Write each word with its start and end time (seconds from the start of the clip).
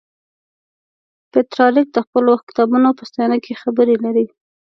پترارک 1.31 1.87
د 1.93 1.97
خپلو 2.05 2.31
کتابونو 2.47 2.89
په 2.97 3.03
ستاینه 3.09 3.37
کې 3.45 3.59
خبرې 3.61 3.95
لري. 4.05 4.25